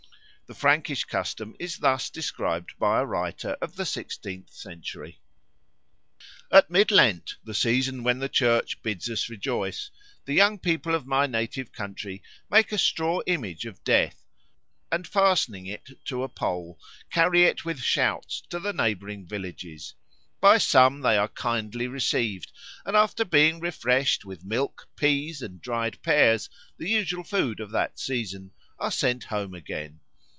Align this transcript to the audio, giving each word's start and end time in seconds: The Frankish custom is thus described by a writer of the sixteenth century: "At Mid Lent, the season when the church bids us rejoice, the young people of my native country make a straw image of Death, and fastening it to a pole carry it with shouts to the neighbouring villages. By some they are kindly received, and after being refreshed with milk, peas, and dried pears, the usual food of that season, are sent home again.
The 0.47 0.55
Frankish 0.59 1.05
custom 1.05 1.55
is 1.59 1.77
thus 1.77 2.09
described 2.09 2.73
by 2.77 2.99
a 2.99 3.05
writer 3.05 3.51
of 3.61 3.77
the 3.77 3.85
sixteenth 3.85 4.49
century: 4.53 5.21
"At 6.51 6.69
Mid 6.69 6.91
Lent, 6.91 7.37
the 7.45 7.53
season 7.53 8.03
when 8.03 8.19
the 8.19 8.27
church 8.27 8.83
bids 8.83 9.09
us 9.09 9.29
rejoice, 9.29 9.91
the 10.25 10.33
young 10.33 10.59
people 10.59 10.93
of 10.93 11.07
my 11.07 11.25
native 11.25 11.71
country 11.71 12.21
make 12.49 12.73
a 12.73 12.77
straw 12.77 13.21
image 13.27 13.65
of 13.65 13.81
Death, 13.85 14.25
and 14.91 15.07
fastening 15.07 15.67
it 15.67 16.03
to 16.03 16.21
a 16.21 16.27
pole 16.27 16.77
carry 17.09 17.43
it 17.45 17.63
with 17.63 17.79
shouts 17.79 18.41
to 18.49 18.59
the 18.59 18.73
neighbouring 18.73 19.25
villages. 19.25 19.93
By 20.41 20.57
some 20.57 20.99
they 20.99 21.15
are 21.15 21.29
kindly 21.29 21.87
received, 21.87 22.51
and 22.85 22.97
after 22.97 23.23
being 23.23 23.61
refreshed 23.61 24.25
with 24.25 24.43
milk, 24.43 24.89
peas, 24.97 25.41
and 25.41 25.61
dried 25.61 26.01
pears, 26.01 26.49
the 26.75 26.89
usual 26.89 27.23
food 27.23 27.61
of 27.61 27.71
that 27.71 27.97
season, 27.97 28.51
are 28.77 28.91
sent 28.91 29.23
home 29.23 29.53
again. 29.53 30.01